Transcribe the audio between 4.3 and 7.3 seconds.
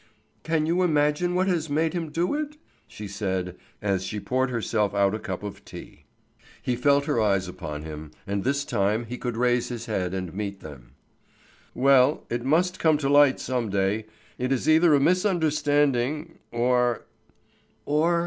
herself out a cup of tea. He felt her